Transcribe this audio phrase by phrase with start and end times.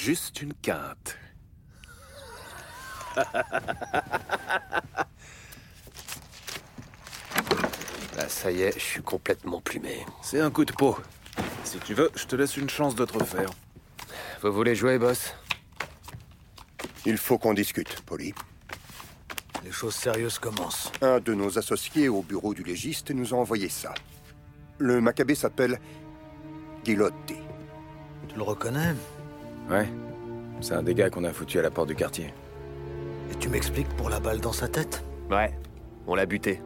[0.00, 1.16] juste une quinte.
[8.16, 10.04] Bah ça y est, je suis complètement plumé.
[10.20, 10.98] C'est un coup de peau.
[11.64, 13.50] Si tu veux, je te laisse une chance de te refaire.
[14.42, 15.34] Vous voulez jouer, boss?
[17.06, 18.34] Il faut qu'on discute, Polly.
[19.64, 20.90] Les choses sérieuses commencent.
[21.00, 23.94] Un de nos associés au bureau du légiste nous a envoyé ça.
[24.78, 25.78] Le Maccabée s'appelle
[26.84, 27.36] Guilotti.
[28.28, 28.94] Tu le reconnais?
[29.70, 29.88] Ouais.
[30.60, 32.34] C'est un des gars qu'on a foutu à la porte du quartier.
[33.30, 35.02] Et tu m'expliques pour la balle dans sa tête?
[35.30, 35.52] Ouais,
[36.06, 36.60] on l'a buté.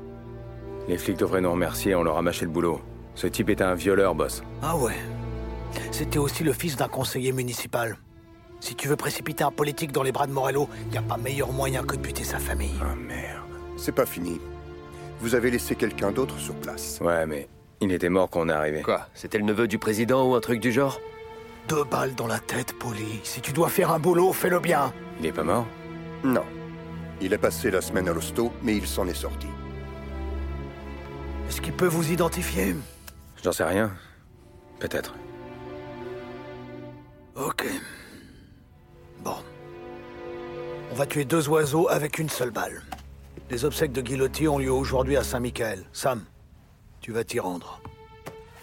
[0.89, 2.81] Les flics devraient nous remercier, on leur a mâché le boulot.
[3.15, 4.43] Ce type était un violeur, boss.
[4.63, 4.97] Ah ouais.
[5.91, 7.97] C'était aussi le fils d'un conseiller municipal.
[8.61, 11.53] Si tu veux précipiter un politique dans les bras de Morello, y a pas meilleur
[11.53, 12.75] moyen que de buter sa famille.
[12.81, 13.43] Ah merde.
[13.77, 14.41] C'est pas fini.
[15.21, 16.99] Vous avez laissé quelqu'un d'autre sur place.
[17.03, 17.49] Ouais, mais
[17.81, 18.83] il était mort quand on est arrivé.
[18.83, 21.01] Quoi C'était le neveu du président ou un truc du genre?
[21.69, 23.21] Deux balles dans la tête, Polly.
[23.23, 24.93] Si tu dois faire un boulot, fais-le bien.
[25.19, 25.67] Il est pas mort?
[26.23, 26.45] Non.
[27.21, 29.47] Il a passé la semaine à l'hosto, mais il s'en est sorti.
[31.49, 32.77] Est-ce qu'il peut vous identifier?
[33.43, 33.93] J'en sais rien.
[34.79, 35.15] Peut-être.
[37.35, 37.67] Ok.
[39.23, 39.37] Bon.
[40.93, 42.83] On va tuer deux oiseaux avec une seule balle.
[43.51, 45.85] Les obsèques de Guillotti ont lieu aujourd'hui à Saint-Michel.
[45.93, 46.25] Sam,
[47.01, 47.81] tu vas t'y rendre.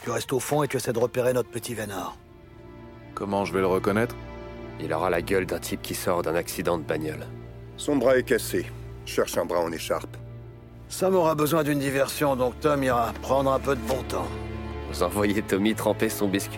[0.04, 2.16] Tu restes au fond et tu essaies de repérer notre petit vénard.
[3.22, 4.16] Comment je vais le reconnaître?
[4.80, 7.28] Il aura la gueule d'un type qui sort d'un accident de bagnole.
[7.78, 8.66] Son bras est cassé.
[9.06, 10.18] Cherche un bras en écharpe.
[10.90, 14.26] Sam aura besoin d'une diversion, donc Tom ira prendre un peu de bon temps.
[14.92, 16.58] Vous envoyez Tommy tremper son biscuit.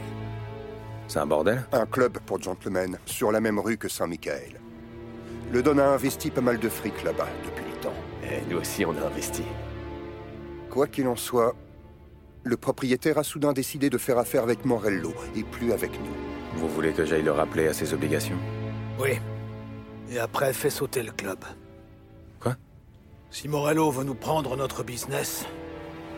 [1.09, 1.65] C'est un bordel?
[1.73, 4.61] Un club pour gentlemen, sur la même rue que Saint-Michael.
[5.51, 7.99] Le Don a investi pas mal de fric là-bas depuis le temps.
[8.23, 9.43] Et nous aussi, on a investi.
[10.69, 11.55] Quoi qu'il en soit,
[12.43, 16.22] le propriétaire a soudain décidé de faire affaire avec Morello et plus avec nous.
[16.55, 18.37] Vous voulez que j'aille le rappeler à ses obligations
[18.99, 19.19] Oui.
[20.09, 21.39] Et après, fais sauter le club.
[22.39, 22.55] Quoi?
[23.31, 25.45] Si Morello veut nous prendre notre business,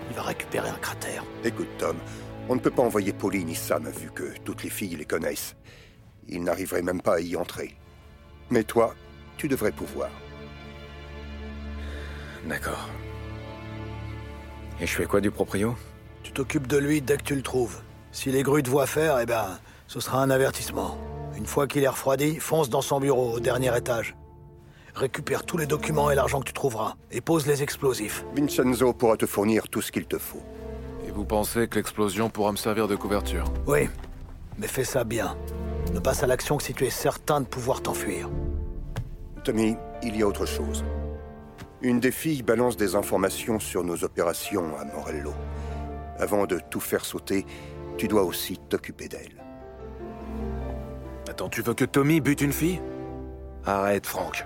[0.09, 1.23] il va récupérer un cratère.
[1.43, 1.95] Écoute, Tom,
[2.49, 5.55] on ne peut pas envoyer Pauline ni Sam vu que toutes les filles les connaissent.
[6.27, 7.77] Ils n'arriveraient même pas à y entrer.
[8.49, 8.93] Mais toi,
[9.37, 10.09] tu devrais pouvoir.
[12.45, 12.89] D'accord.
[14.79, 15.75] Et je fais quoi du proprio?
[16.21, 17.81] Tu t'occupes de lui dès que tu le trouves.
[18.11, 19.59] Si les grues te voient faire, eh ben,
[19.95, 20.97] ce sera un avertissement.
[21.37, 24.17] Une fois qu'il est refroidi, fonce dans son bureau, au dernier étage.
[24.93, 28.25] Récupère tous les documents et l'argent que tu trouveras, et pose les explosifs.
[28.35, 30.43] Vincenzo pourra te fournir tout ce qu'il te faut.
[31.07, 33.45] Et vous pensez que l'explosion pourra me servir de couverture?
[33.67, 33.87] Oui,
[34.57, 35.37] mais fais ça bien.
[35.93, 38.29] Ne passe à l'action que si tu es certain de pouvoir t'enfuir.
[39.45, 40.83] Tommy, il y a autre chose.
[41.81, 45.31] Une des filles balance des informations sur nos opérations à Morello.
[46.19, 47.45] Avant de tout faire sauter,
[47.97, 49.44] tu dois aussi t'occuper d'elle.
[51.35, 52.81] Attends, tu veux que Tommy bute une fille?
[53.65, 54.45] Arrête, Franck.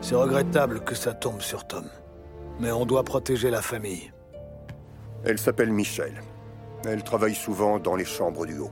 [0.00, 1.84] C'est regrettable que ça tombe sur Tom.
[2.60, 4.12] Mais on doit protéger la famille.
[5.24, 6.22] Elle s'appelle Michelle.
[6.84, 8.70] Elle travaille souvent dans les chambres du haut.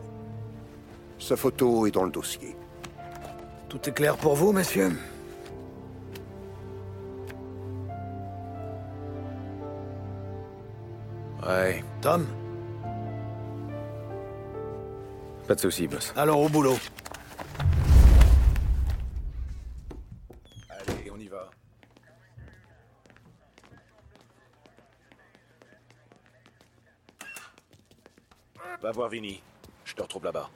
[1.19, 2.54] Sa photo est dans le dossier.
[3.69, 4.93] Tout est clair pour vous, messieurs?
[11.44, 11.83] Ouais.
[12.00, 12.27] Tom?
[15.48, 16.15] Pas de soucis, boss.
[16.16, 16.77] Alors au boulot.
[20.69, 21.50] Allez, on y va.
[28.87, 29.43] Va voir Vinny.
[29.85, 30.49] Je te retrouve là-bas.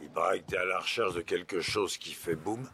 [0.00, 2.70] Il paraît que t'es à la recherche de quelque chose qui fait boum.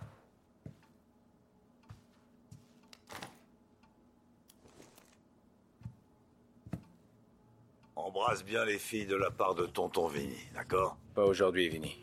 [7.97, 10.99] Embrasse bien les filles de la part de tonton Vinny, d'accord?
[11.15, 11.97] Pas aujourd'hui, Vinny.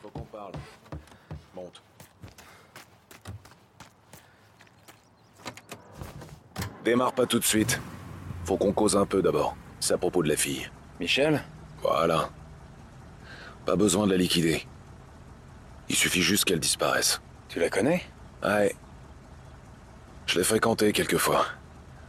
[0.00, 0.52] Faut qu'on parle.
[1.52, 1.82] Monte.
[6.88, 7.82] Démarre pas tout de suite.
[8.46, 9.54] Faut qu'on cause un peu d'abord.
[9.78, 10.70] C'est à propos de la fille.
[11.00, 11.44] Michel
[11.82, 12.30] Voilà.
[13.66, 14.66] Pas besoin de la liquider.
[15.90, 17.20] Il suffit juste qu'elle disparaisse.
[17.50, 18.02] Tu la connais?
[18.42, 18.74] Ouais.
[20.24, 21.44] Je l'ai fréquentée quelquefois.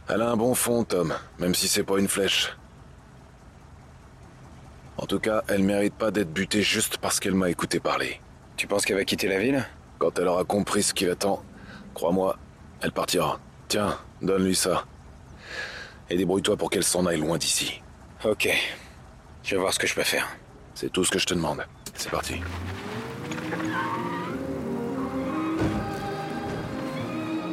[0.08, 2.56] Elle a un bon fond, Tom, même si c'est pas une flèche.
[4.96, 8.18] En tout cas, elle mérite pas d'être butée juste parce qu'elle m'a écouté parler.
[8.56, 9.62] Tu penses qu'elle va quitter la ville?
[9.98, 11.44] Quand elle aura compris ce qui l'attend,
[11.92, 12.38] crois-moi,
[12.80, 13.40] elle partira.
[13.70, 14.84] Tiens, donne-lui ça.
[16.10, 17.80] Et débrouille-toi pour qu'elle s'en aille loin d'ici.
[18.24, 18.48] Ok.
[19.44, 20.26] Je vais voir ce que je peux faire.
[20.74, 21.64] C'est tout ce que je te demande.
[21.94, 22.40] C'est parti.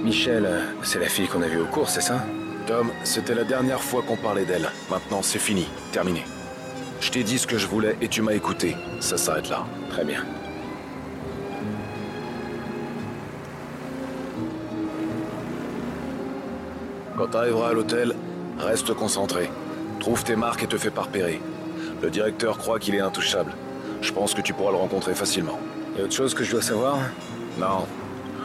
[0.03, 0.49] Michel,
[0.81, 2.25] c'est la fille qu'on a vue au cours, c'est ça?
[2.65, 4.71] Tom, c'était la dernière fois qu'on parlait d'elle.
[4.89, 5.67] Maintenant, c'est fini.
[5.91, 6.23] Terminé.
[6.99, 8.75] Je t'ai dit ce que je voulais et tu m'as écouté.
[9.01, 9.67] Ça s'arrête là.
[9.91, 10.25] Très bien.
[17.17, 18.13] Quand t'arriveras à l'hôtel,
[18.59, 19.49] reste concentré.
[19.99, 21.41] Trouve tes marques et te fais pas repérer.
[22.03, 23.53] Le directeur croit qu'il est intouchable.
[24.01, 25.57] Je pense que tu pourras le rencontrer facilement.
[25.97, 26.99] Y a autre chose que je dois savoir?
[27.57, 27.87] Non.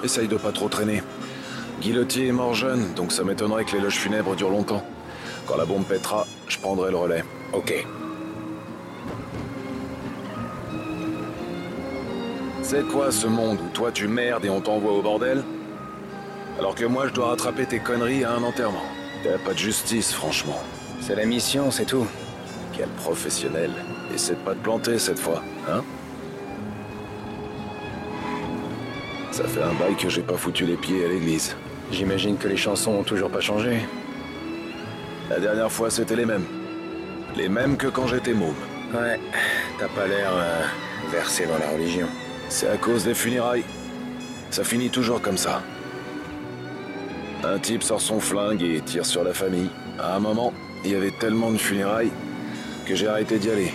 [0.03, 1.03] Essaye de pas trop traîner.
[1.83, 4.83] Guillotier est mort jeune, donc ça m'étonnerait que les loges funèbres durent longtemps.
[5.47, 7.25] Quand la bombe pètera, je prendrai le relais.
[7.53, 7.87] Ok.
[12.63, 15.45] C'est quoi ce monde où toi tu merdes et on t'envoie au bordel?
[16.59, 18.85] Alors que moi je dois rattraper tes conneries à un enterrement.
[19.25, 20.61] T'as pas de justice, franchement.
[21.01, 22.07] C'est la mission, c'est tout.
[22.73, 23.71] Quel professionnel.
[24.15, 25.83] Essaie de pas te planter cette fois, hein?
[29.31, 31.57] Ça fait un bail que j'ai pas foutu les pieds à l'église.
[31.91, 33.79] J'imagine que les chansons ont toujours pas changé.
[35.31, 36.45] La dernière fois, c'était les mêmes.
[37.35, 38.55] Les mêmes que quand j'étais môme.
[38.93, 39.19] Ouais,
[39.79, 40.63] t'as pas l'air euh,
[41.11, 42.07] versé dans la religion.
[42.51, 43.65] C'est à cause des funérailles.
[44.51, 45.63] Ça finit toujours comme ça.
[47.45, 49.69] Un type sort son flingue et tire sur la famille.
[49.99, 50.53] À un moment,
[50.85, 52.13] il y avait tellement de funérailles
[52.87, 53.73] que j'ai arrêté d'y aller.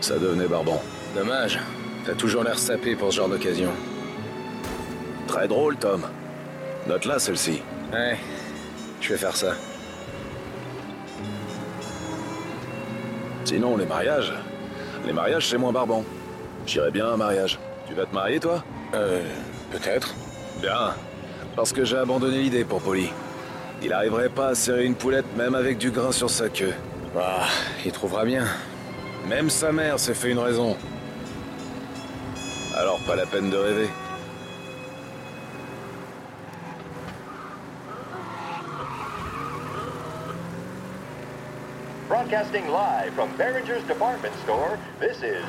[0.00, 0.82] Ça devenait barbant.
[1.14, 1.58] Dommage.
[2.04, 3.70] T'as toujours l'air sapé pour ce genre d'occasion.
[5.26, 6.02] Très drôle, Tom.
[6.86, 7.62] Note-la, celle-ci.
[7.92, 8.18] Ouais,
[9.00, 9.54] je vais faire ça.
[13.44, 14.32] Sinon, les mariages.
[15.06, 16.04] Les mariages, c'est moins barbant.
[16.66, 17.58] J'irais bien à un mariage.
[17.88, 18.62] Tu vas te marier, toi?
[18.94, 19.22] Euh,
[19.70, 20.14] peut-être.
[20.60, 20.94] Bien.
[21.54, 23.10] Parce que j'ai abandonné l'idée pour Polly.
[23.82, 26.72] Il arriverait pas à serrer une poulette même avec du grain sur sa queue.
[27.18, 27.46] Ah,
[27.84, 28.46] il trouvera bien.
[29.28, 30.76] Même sa mère s'est fait une raison.
[32.74, 33.88] Alors pas la peine de rêver.
[42.08, 45.42] Broadcasting live from Behringer's department store, this is.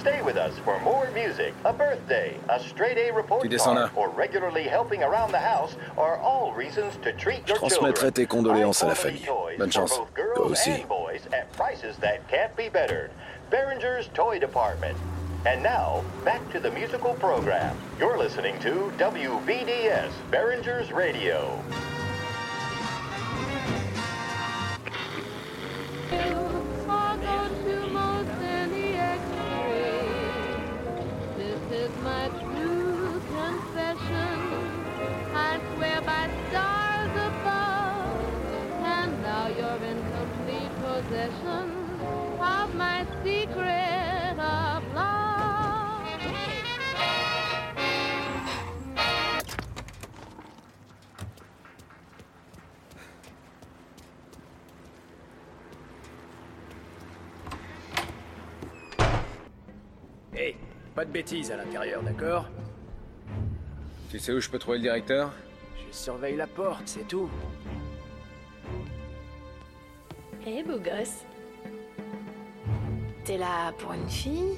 [0.00, 3.92] Stay with us for more music, a birthday, a straight A report Tu descends card,
[3.96, 8.12] or regularly helping around the house are all reasons to treat Je your transmettrai children.
[8.12, 9.26] tes condoléances à la famille.
[9.58, 9.98] Bonne chance.
[10.36, 10.84] Toi aussi.
[10.88, 13.10] boys at prices that can't be bettered.
[13.50, 14.96] Behringer's Toy Department.
[15.46, 17.76] And now, back to the musical program.
[17.98, 21.58] You're listening to WBDS, Behringer's Radio.
[40.98, 41.70] Possession
[42.40, 46.08] of my secret of love.
[60.34, 60.56] Hé,
[60.94, 62.48] pas de bêtises à l'intérieur, d'accord?
[64.10, 65.32] Tu sais où je peux trouver le directeur?
[65.76, 67.30] Je surveille la porte, c'est tout.
[70.48, 71.24] Hé, beau gosse.
[73.24, 74.56] T'es là pour une fille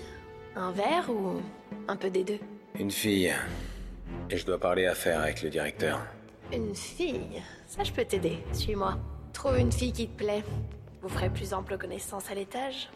[0.55, 1.41] Un verre ou
[1.89, 2.39] un peu des deux?
[2.79, 3.35] Une fille.
[4.31, 6.01] Et je dois parler affaires avec le directeur.
[6.53, 8.39] Une fille Ça, je peux t'aider.
[8.53, 8.99] Suis-moi.
[9.33, 10.45] Trouve une fille qui te plaît.
[11.03, 12.89] Vous ferez plus ample connaissance à l'étage.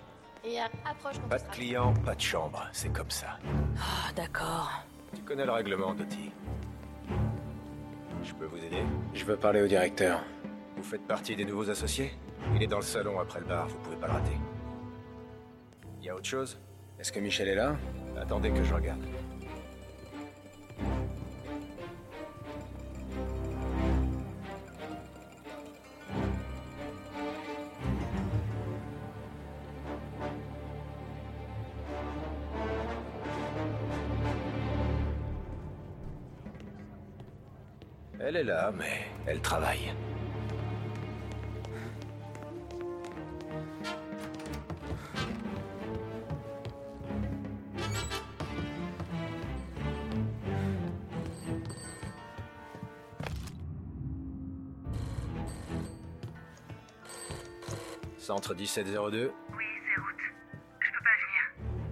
[0.45, 3.39] Et euh, approche Pas de client, pas de chambre, c'est comme ça.
[3.77, 4.71] Ah, d'accord.
[5.17, 6.31] Tu connais le règlement, Doty.
[8.23, 8.85] Je peux vous aider?
[9.15, 10.23] Je veux parler au directeur.
[10.77, 12.13] Vous faites partie des nouveaux associés?
[12.53, 14.39] Il est dans le salon après le bar, vous pouvez pas le rater.
[16.03, 16.61] Y a autre chose?
[16.99, 17.77] Est-ce que Michel est là?
[18.21, 19.01] Attendez que je regarde.
[38.21, 39.93] Elle est là, mais elle travaille.
[58.25, 59.33] Centre 1702.
[59.55, 60.17] Oui, c'est route.
[60.81, 61.43] Je peux pas venir.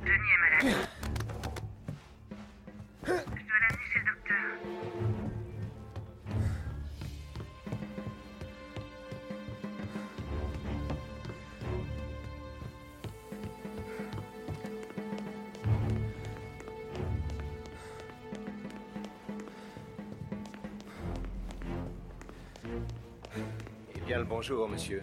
[0.03, 0.89] Denis est malade.
[3.05, 4.47] Je dois l'amener chez le docteur.
[23.95, 25.02] Eh bien le bonjour, monsieur.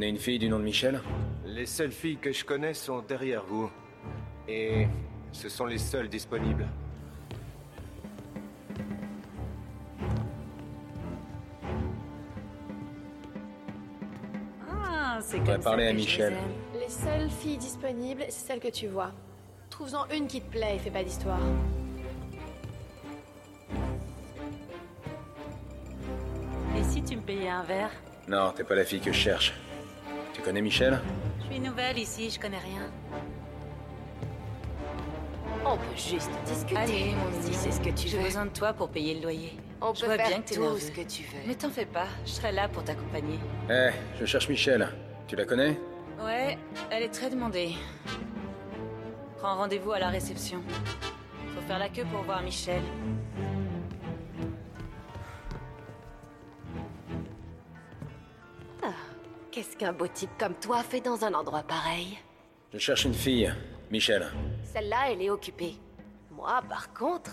[0.00, 1.02] Connais une fille du nom de Michel
[1.44, 3.70] Les seules filles que je connais sont derrière vous.
[4.48, 4.86] Et
[5.30, 6.66] ce sont les seules disponibles.
[14.66, 16.34] Ah, c'est On va comme ça parler à que je Michel.
[16.72, 19.12] Les seules filles disponibles, c'est celles que tu vois.
[19.68, 21.40] Trouve-en une qui te plaît et fais pas d'histoire.
[26.74, 27.90] Et si tu me payais un verre?
[28.28, 29.52] Non, t'es pas la fille que je cherche.
[30.40, 30.98] Tu connais Michel
[31.38, 32.88] Je suis nouvelle ici, je connais rien.
[35.66, 36.76] On peut juste discuter.
[36.80, 38.24] Allez, mon si c'est ce que tu J'ai veux.
[38.24, 39.58] besoin de toi pour payer le loyer.
[39.82, 41.40] On je peut vois faire bien que t'es tout ce que tu veux.
[41.46, 43.38] Mais t'en fais pas, je serai là pour t'accompagner.
[43.70, 44.88] Eh, je cherche Michel.
[45.28, 45.78] Tu la connais?
[46.24, 46.56] Ouais,
[46.90, 47.74] elle est très demandée.
[49.40, 50.62] Prends rendez-vous à la réception.
[51.54, 52.80] Faut faire la queue pour voir Michel.
[59.60, 62.16] Qu'est-ce qu'un beau type comme toi fait dans un endroit pareil
[62.72, 63.52] Je cherche une fille.
[63.90, 64.26] Michel.
[64.64, 65.74] Celle-là, elle est occupée.
[66.30, 67.32] Moi, par contre...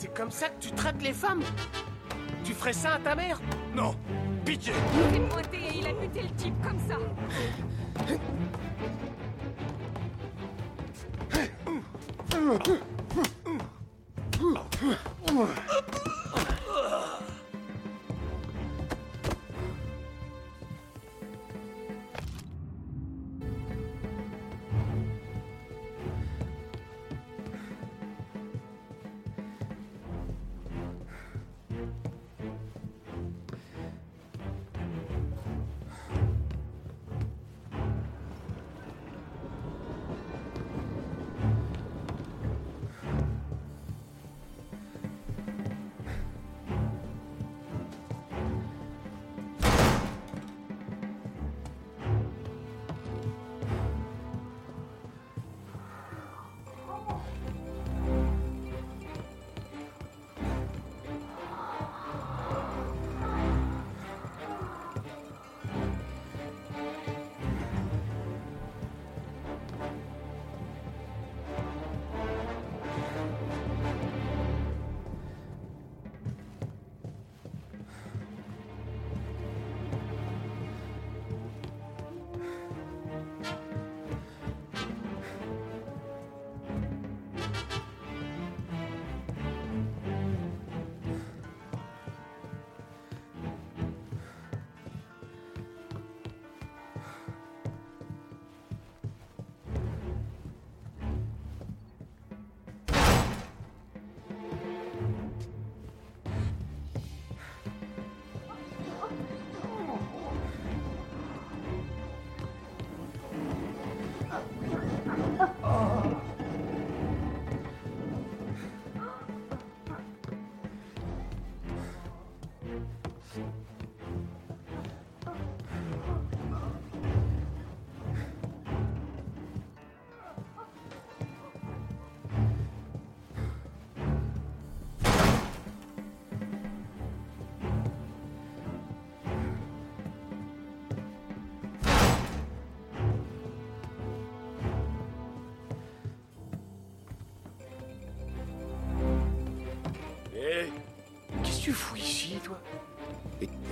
[0.00, 1.42] C'est comme ça que tu traites les femmes
[2.44, 3.40] Tu ferais ça à ta mère
[3.74, 3.96] Non
[4.44, 4.72] Pitié
[5.12, 6.94] C'est pointé et il a buté le type comme ça.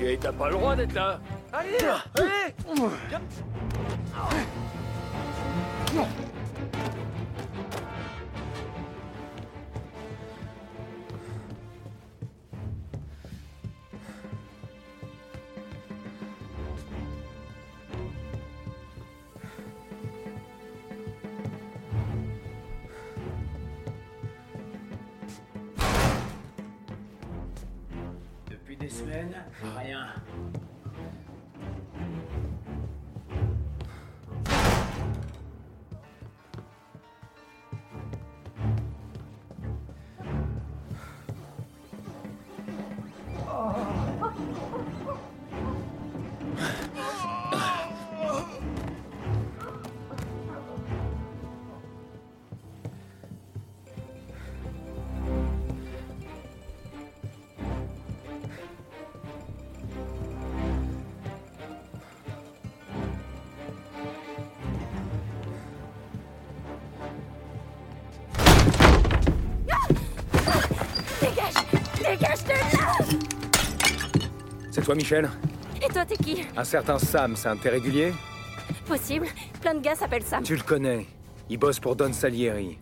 [0.09, 1.19] Et t'as pas le droit d'être là
[1.53, 2.55] Allez Allez
[3.09, 3.21] Viens.
[3.21, 3.36] Depuis
[28.87, 29.35] des semaines,
[29.77, 30.07] rien.
[74.77, 75.31] C'est toi, Michel
[75.83, 78.13] Et toi, t'es qui Un certain Sam, c'est un de tes réguliers
[78.85, 79.27] Possible.
[79.63, 80.43] Plein de gars s'appellent Sam.
[80.43, 81.07] Tu le connais.
[81.49, 82.77] Il bosse pour Don Salieri.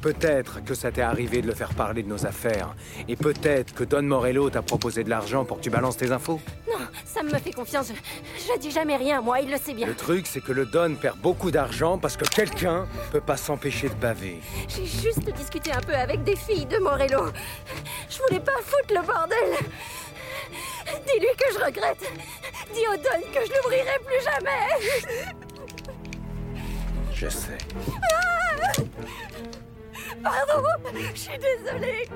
[0.00, 2.74] Peut-être que ça t'est arrivé de le faire parler de nos affaires.
[3.06, 6.40] Et peut-être que Don Morello t'a proposé de l'argent pour que tu balances tes infos.
[6.66, 7.92] Non, Sam me fait confiance.
[7.92, 9.88] Je, je dis jamais rien, moi, il le sait bien.
[9.88, 13.90] Le truc, c'est que le Don perd beaucoup d'argent parce que quelqu'un peut pas s'empêcher
[13.90, 14.38] de baver.
[14.68, 17.26] J'ai juste discuté un peu avec des filles de Morello.
[18.08, 19.66] Je voulais pas foutre le bordel.
[21.06, 22.12] Dis-lui que je regrette.
[22.74, 25.34] Dis au Don que je l'ouvrirai plus jamais.
[27.12, 27.58] Je sais.
[30.22, 30.68] Ah Pardon,
[31.14, 32.08] je suis désolée.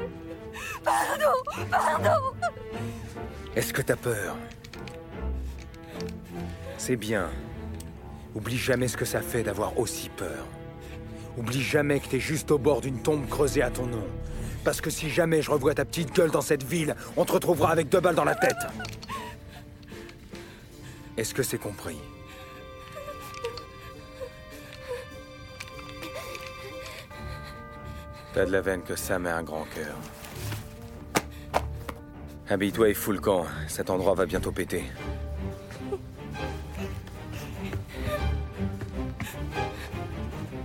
[0.84, 2.50] Pardon, pardon.
[3.56, 4.36] Est-ce que t'as peur?
[6.76, 7.30] C'est bien.
[8.34, 10.46] Oublie jamais ce que ça fait d'avoir aussi peur.
[11.38, 14.06] Oublie jamais que t'es juste au bord d'une tombe creusée à ton nom.
[14.64, 17.70] Parce que si jamais je revois ta petite gueule dans cette ville, on te retrouvera
[17.70, 18.56] avec deux balles dans la tête.
[21.16, 21.98] Est-ce que c'est compris?
[28.32, 29.94] T'as de la veine que Sam a un grand cœur.
[32.48, 33.46] Habille-toi et fous le camp.
[33.68, 34.84] Cet endroit va bientôt péter.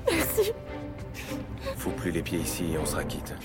[0.10, 0.52] Merci.
[1.78, 3.36] Fous plus les pieds ici et on sera quitte.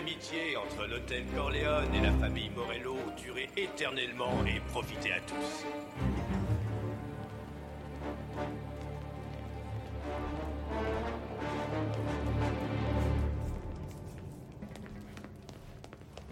[0.00, 5.66] L'amitié entre l'hôtel Corleone et la famille Morello durer éternellement et profiter à tous.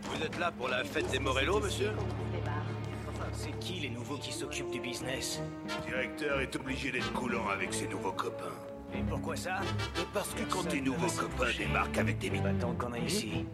[0.00, 1.90] Vous êtes là pour la fête des Morello, monsieur?
[3.32, 5.42] C'est qui les nouveaux qui s'occupent du business?
[5.66, 8.54] Le directeur est obligé d'être coulant avec ses nouveaux copains.
[9.08, 9.60] Pourquoi ça
[10.12, 13.46] Parce que quand tes nouveaux copains débarquent avec des Pas tant qu'on a ici.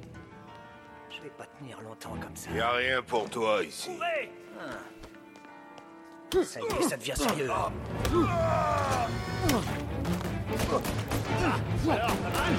[1.10, 2.50] Je vais pas tenir longtemps comme ça.
[2.50, 3.90] Y a rien pour toi ici.
[6.42, 7.48] Ça y est, ça devient sérieux.
[7.48, 7.70] Alors,
[12.16, 12.52] pas mal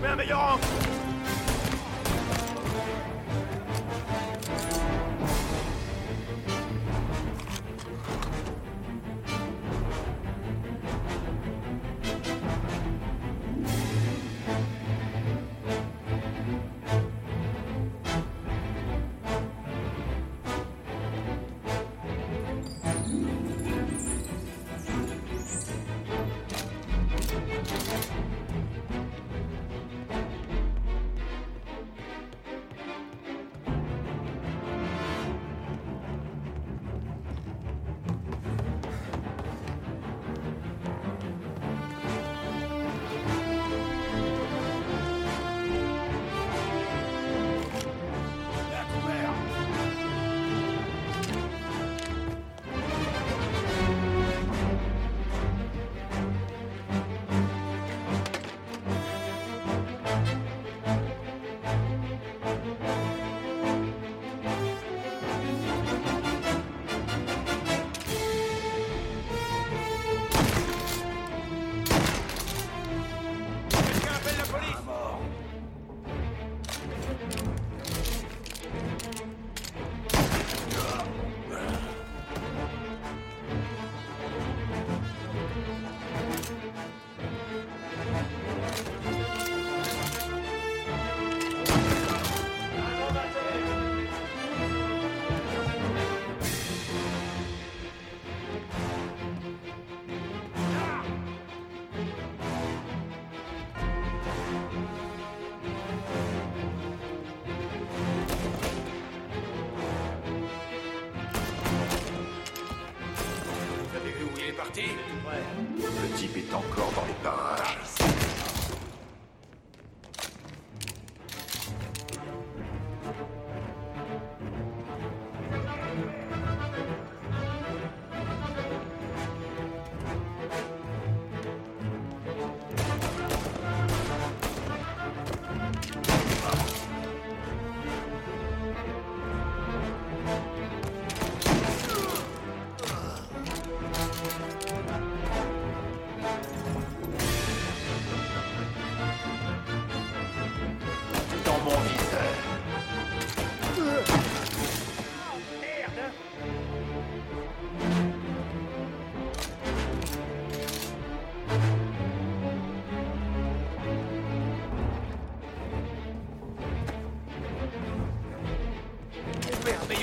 [0.00, 0.81] Mets un meilleur angle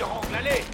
[0.10, 0.69] Merde, meilleur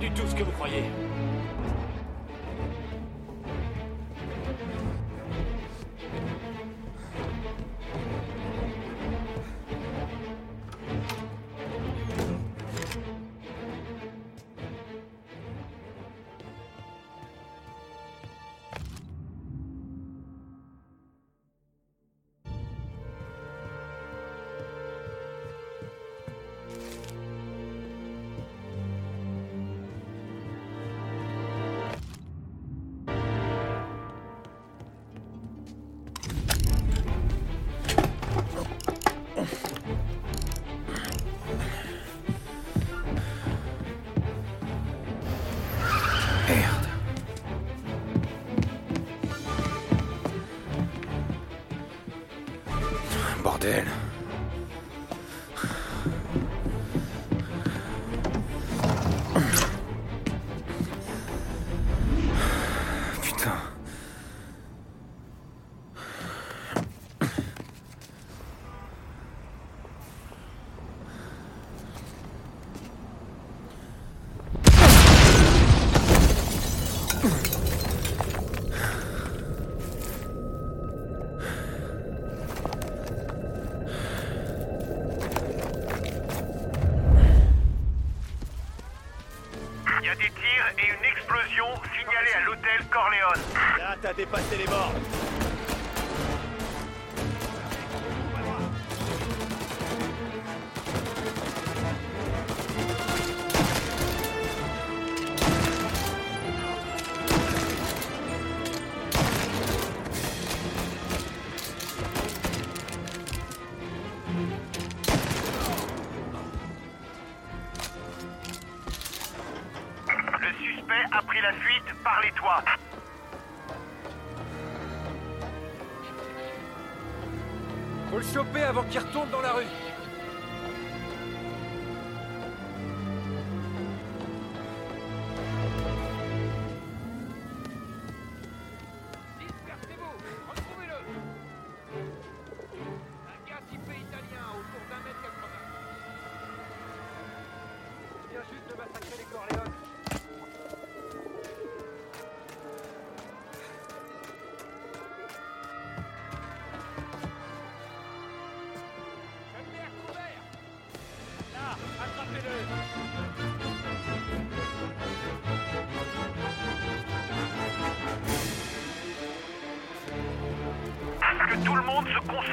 [0.00, 0.82] du tout ce que vous croyez.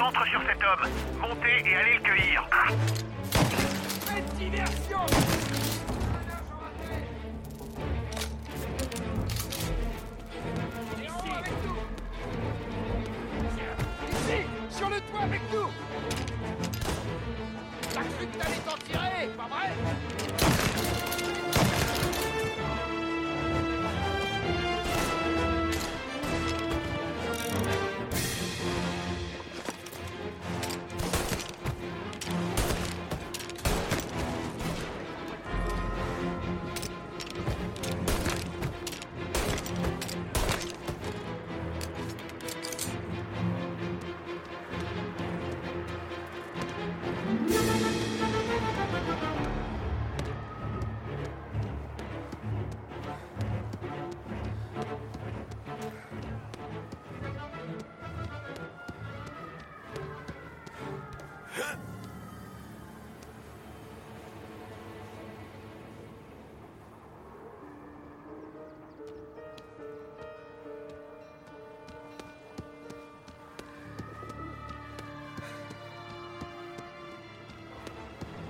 [0.08, 0.90] Rentre sur cet homme.
[1.20, 2.48] Montez et allez le cueillir.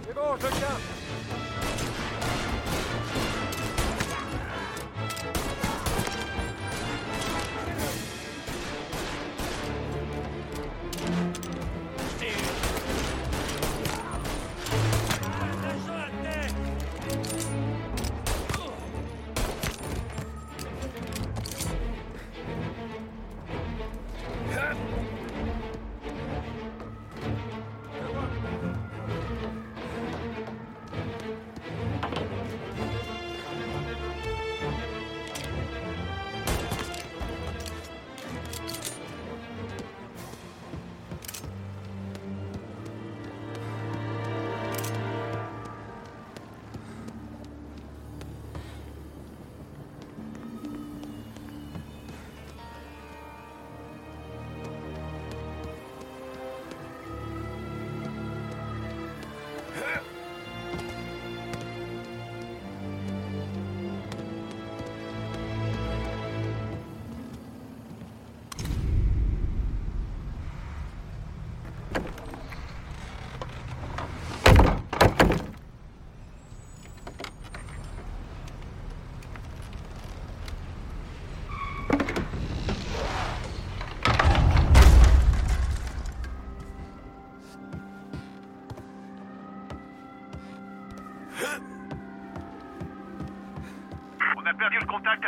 [0.05, 1.48] 别动小心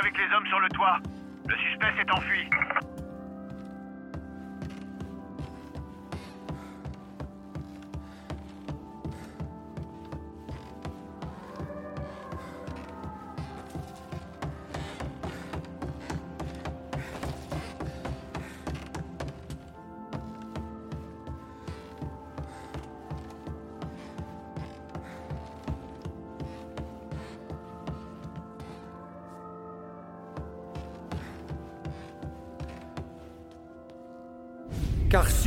[0.01, 0.99] avec les hommes sur le toit.
[1.47, 2.49] Le suspect s'est enfui.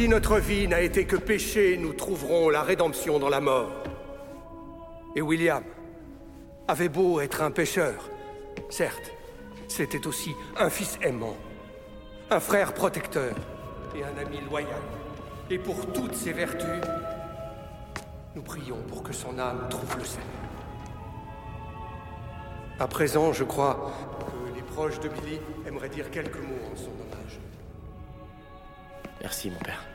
[0.03, 3.71] Si notre vie n'a été que péché, nous trouverons la rédemption dans la mort.
[5.15, 5.63] Et William
[6.67, 8.09] avait beau être un pécheur,
[8.69, 9.13] certes,
[9.69, 11.37] c'était aussi un fils aimant,
[12.29, 13.33] un frère protecteur
[13.95, 14.81] et un ami loyal.
[15.49, 16.81] Et pour toutes ces vertus,
[18.35, 20.25] nous prions pour que son âme trouve le salut.
[22.77, 26.91] À présent, je crois que les proches de Billy aimeraient dire quelques mots en son
[26.91, 27.39] hommage.
[29.21, 29.92] Merci, mon père.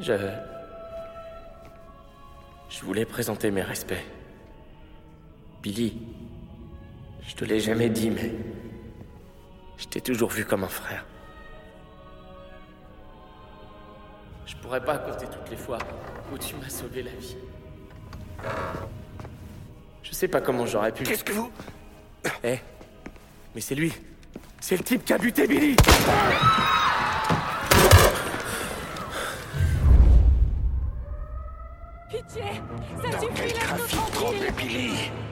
[0.00, 0.12] Je...
[2.68, 4.04] Je voulais présenter mes respects.
[5.62, 6.02] Billy,
[7.26, 8.32] je te l'ai jamais dit, mais...
[9.78, 11.04] Je t'ai toujours vu comme un frère.
[14.46, 15.78] Je pourrais pas compter toutes les fois
[16.32, 17.36] où tu m'as sauvé la vie.
[20.02, 21.02] Je sais pas comment j'aurais pu...
[21.04, 21.50] Qu'est-ce que vous...
[22.44, 22.58] Eh
[23.54, 23.92] Mais c'est lui
[24.60, 25.76] C'est le type qui a buté Billy
[34.66, 35.25] 你。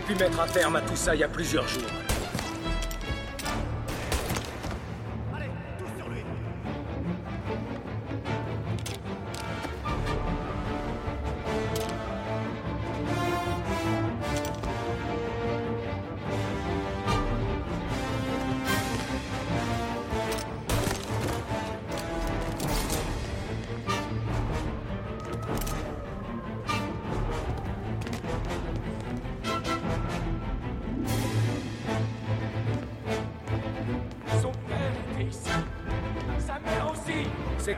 [0.00, 1.95] Pu mettre un terme à tout ça il y a plusieurs jours.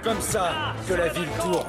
[0.08, 1.66] Comme ça que la ville tourne.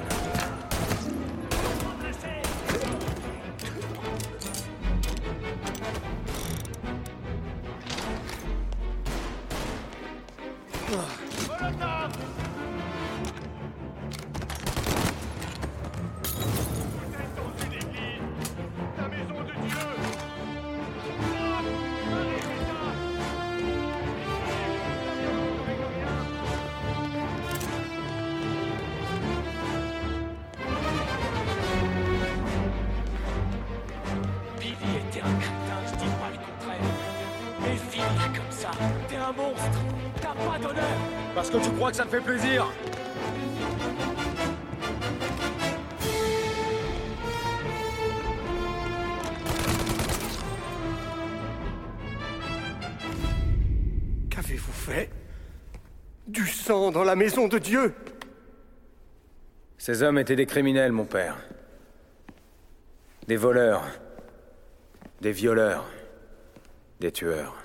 [56.92, 57.94] Dans la maison de Dieu
[59.78, 61.38] Ces hommes étaient des criminels, mon père.
[63.28, 63.84] Des voleurs.
[65.22, 65.86] Des violeurs.
[67.00, 67.56] Des tueurs.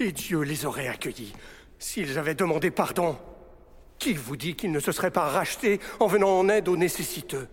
[0.00, 1.34] Et Dieu les aurait accueillis
[1.78, 3.18] s'ils avaient demandé pardon.
[3.98, 7.48] Qui vous dit qu'il ne se serait pas racheté en venant en aide aux nécessiteux?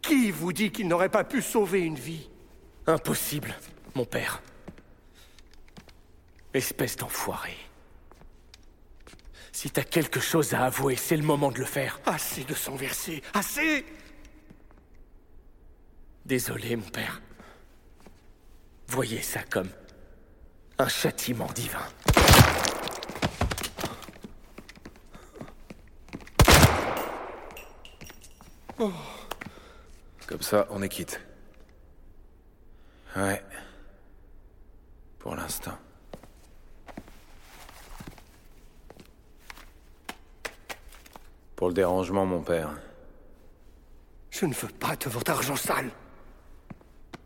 [0.00, 2.28] Qui vous dit qu'il n'aurait pas pu sauver une vie?
[2.86, 3.54] Impossible,
[3.94, 4.42] mon père.
[6.54, 7.56] Espèce d'enfoiré.
[9.62, 12.00] Si t'as quelque chose à avouer, c'est le moment de le faire.
[12.04, 13.86] Assez de sang versé, assez
[16.24, 17.22] Désolé, mon père.
[18.88, 19.68] Voyez ça comme
[20.78, 21.78] un châtiment divin.
[30.26, 31.20] Comme ça, on est quitte.
[33.14, 33.40] Ouais.
[35.20, 35.78] Pour l'instant.
[41.62, 42.70] Pour le dérangement, mon père.
[44.32, 45.92] Je ne veux pas de votre argent sale.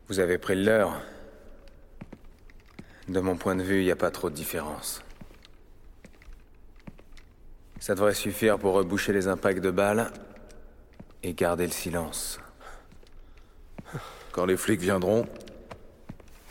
[0.09, 1.01] Vous avez pris le leur.
[3.09, 5.03] De mon point de vue, il n'y a pas trop de différence.
[7.80, 10.12] Ça devrait suffire pour reboucher les impacts de balles
[11.22, 12.39] et garder le silence.
[14.32, 15.26] Quand les flics viendront,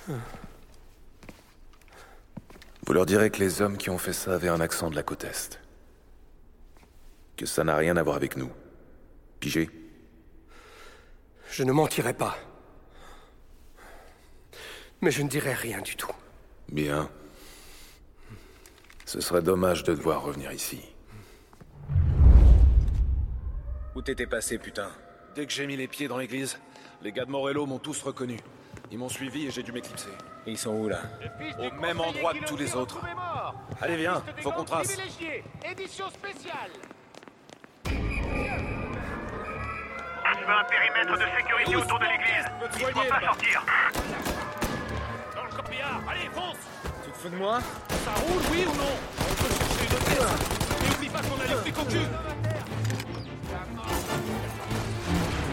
[0.07, 0.17] vous
[2.93, 5.23] leur direz que les hommes qui ont fait ça avaient un accent de la côte
[5.23, 5.59] Est.
[7.37, 8.51] Que ça n'a rien à voir avec nous.
[9.39, 9.69] Pigé
[11.51, 12.37] Je ne mentirai pas.
[15.01, 16.11] Mais je ne dirai rien du tout.
[16.71, 17.09] Bien.
[19.05, 20.81] Ce serait dommage de devoir revenir ici.
[23.95, 24.89] Où t'étais passé, putain?
[25.35, 26.57] Dès que j'ai mis les pieds dans l'église,
[27.01, 28.39] les gars de Morello m'ont tous reconnu.
[28.91, 30.09] Ils m'ont suivi et j'ai dû m'éclipser.
[30.45, 31.01] Et ils sont où, là?
[31.59, 32.99] Au même endroit que tous les autres.
[33.81, 34.97] Allez, viens, faut qu'on trace.
[35.69, 36.71] Édition spéciale
[40.45, 42.45] veux un périmètre de sécurité autour de l'église.
[42.79, 43.63] Il ne doit pas sortir.
[45.35, 46.57] Dans le corbillard Allez, fonce
[47.03, 50.35] Tu te fous de moi Ça roule, oui ou non On peut chercher une autre
[50.85, 51.97] Et oublie pas qu'on a les flics au cul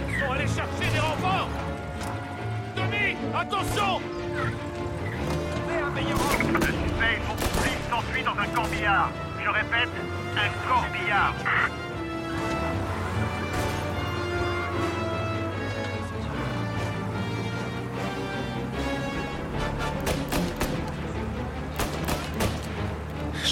[0.08, 1.48] Ils sont allés chercher des renforts
[2.76, 4.00] Tommy, attention
[5.68, 9.10] Le suspect et son complice s'enfuient dans un corbillard.
[9.42, 9.88] Je répète,
[10.36, 11.34] un corbillard.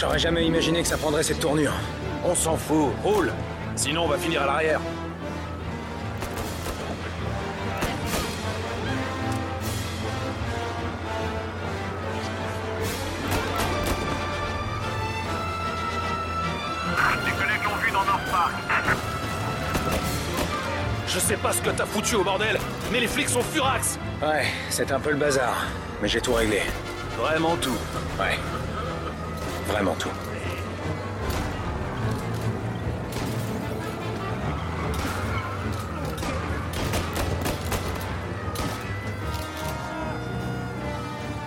[0.01, 1.74] J'aurais jamais imaginé que ça prendrait cette tournure.
[2.24, 3.34] On s'en fout, roule
[3.76, 4.80] Sinon, on va finir à l'arrière.
[17.22, 18.53] Tes collègues l'ont vu dans North Park.
[21.09, 22.59] Je sais pas ce que t'as foutu au bordel,
[22.90, 25.66] mais les flics sont furax Ouais, c'est un peu le bazar,
[26.01, 26.62] mais j'ai tout réglé.
[27.18, 27.76] Vraiment tout.
[28.18, 28.38] Ouais.
[29.71, 30.11] Vraiment tout.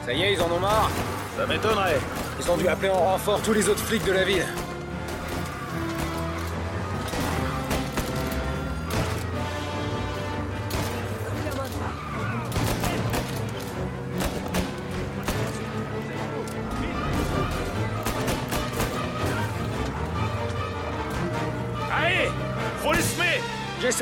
[0.05, 0.89] Ça y est, ils en ont marre
[1.37, 1.99] Ça m'étonnerait.
[2.39, 4.45] Ils ont dû appeler en renfort tous les autres flics de la ville.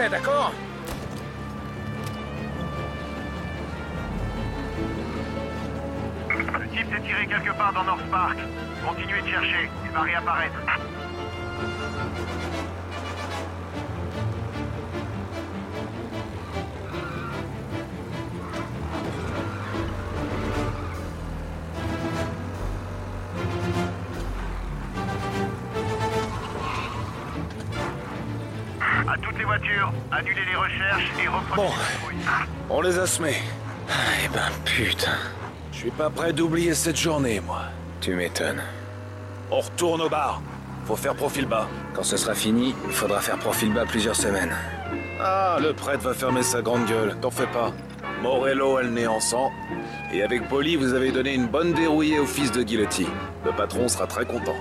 [0.10, 0.52] D'accord?
[6.30, 8.38] Le type s'est tiré quelque part dans North Park.
[8.84, 10.58] Continuez de chercher, il va réapparaître.
[30.22, 31.70] Annulez les recherches et reprenez Bon.
[32.70, 33.42] On les a semés.
[33.90, 35.18] Eh ben putain.
[35.72, 37.64] Je suis pas prêt d'oublier cette journée, moi.
[38.00, 38.62] Tu m'étonnes.
[39.50, 40.42] On retourne au bar.
[40.86, 41.68] Faut faire profil bas.
[41.94, 44.56] Quand ce sera fini, il faudra faire profil bas plusieurs semaines.
[45.20, 47.72] Ah, le prêtre va fermer sa grande gueule, t'en fais pas.
[48.22, 49.52] Morello a le nez en sang.
[50.14, 53.08] Et avec Polly, vous avez donné une bonne dérouillée au fils de Guilloty.
[53.46, 54.56] Le patron sera très content.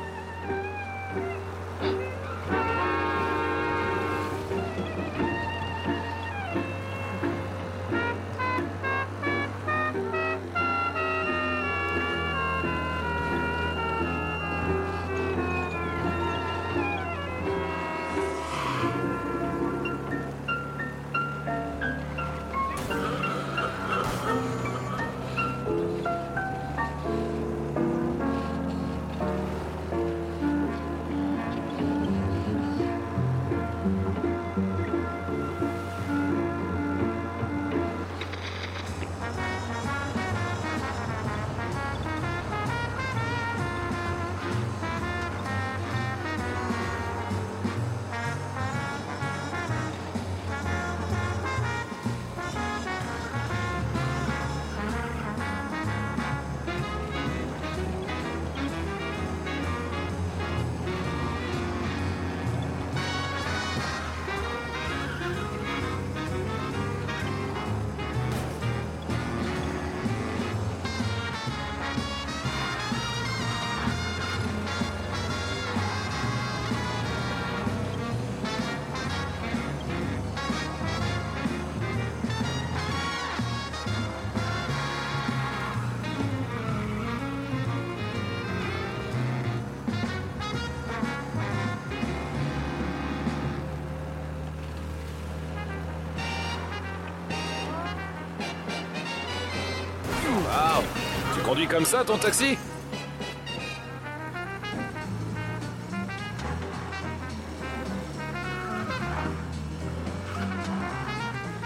[101.66, 102.56] Comme ça ton taxi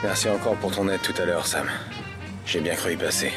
[0.03, 1.67] Merci encore pour ton aide tout à l'heure, Sam.
[2.45, 3.33] J'ai bien cru y passer.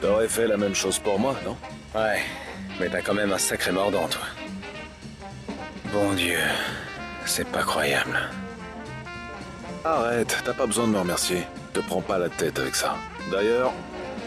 [0.00, 1.56] T'aurais fait la même chose pour moi, non?
[1.94, 2.20] Ouais,
[2.80, 4.22] mais t'as quand même un sacré mordant, toi.
[5.92, 6.38] Bon Dieu,
[7.26, 8.18] c'est pas croyable.
[9.84, 11.44] Arrête, t'as pas besoin de me remercier.
[11.74, 12.96] Te prends pas la tête avec ça.
[13.30, 13.72] D'ailleurs,